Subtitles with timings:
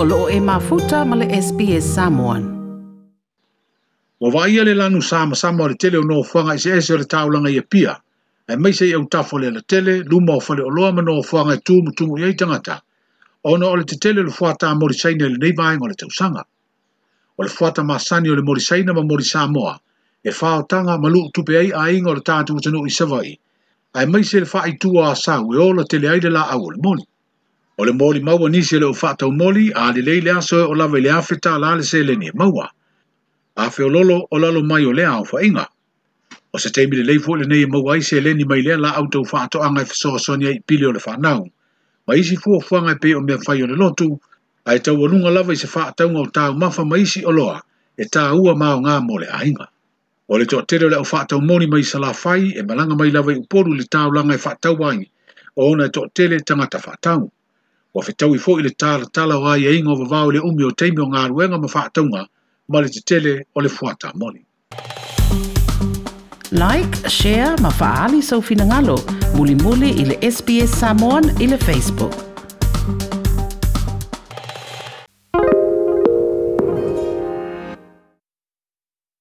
[0.00, 2.42] o loo e mafuta ma le SPS Samoan.
[4.20, 7.98] Wa wa le lanu le tele no fanga i se ese o le pia.
[8.46, 11.20] E mai se i tafo le le tele, luma o whale o loa ma no
[11.22, 12.80] fanga i tūmu tūmu i tangata.
[13.42, 16.44] Ona o le te tele le fuata mori saina le nei vaenga o le tausanga.
[17.36, 19.80] O le fuata masani o le mori saina ma mori Samoa.
[20.22, 23.34] E whaotanga malu tupe ai a inga o le tātu utanu i Savai.
[23.94, 27.02] Ai mai se le a tele ai le la au le moni.
[27.80, 31.08] o moli maua nisi e le o moli a le leile aso o lawe le
[31.10, 32.66] afeta la le se le maua.
[33.56, 35.64] A feo lolo o lalo mai o lea o fa inga.
[36.52, 39.22] O se teimi le leifu le nei maua i se leni mai lea la auto
[39.24, 41.46] fatau anga i e fesoa sonia i pili o le fanao.
[42.06, 44.18] Ma isi fua fuanga e pe o mea fai o le lotu,
[44.66, 47.62] a e tau alunga lawe i se fatau ngau tau mafa ma isi o loa
[47.94, 49.66] e tau ua mao ngā mole a inga.
[50.28, 53.10] O le tua tere le o fatau moni mai sa la fai e malanga mai
[53.14, 55.06] lawe i uporu le tau langa i fatau wangi
[55.56, 57.30] o ona e tua tere tangata fatau
[57.94, 60.70] ua fetau i foʻi le talatala o aiaiga e o vavā o le umi o
[60.70, 62.22] taimi o galuega ma faatauga
[62.68, 64.44] ma le tetele o le fuatamoni
[66.62, 68.96] like share ma faaali soufinagalo
[69.40, 72.27] mulimuli i le sps samon i le facebook